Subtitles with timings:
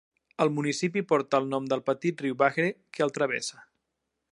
[0.45, 2.67] El municipi porta el nom del petit riu Bahre
[2.99, 3.63] que el travessa.